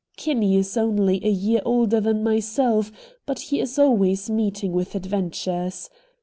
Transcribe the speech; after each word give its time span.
Kinney 0.17 0.57
is 0.57 0.77
only 0.77 1.23
a 1.23 1.29
year 1.29 1.61
older 1.63 2.01
than 2.01 2.23
myself, 2.23 2.91
but 3.27 3.39
he 3.39 3.59
is 3.59 3.77
always 3.77 4.31
meeting 4.31 4.71
with 4.73 4.95
adventures. 4.95 5.91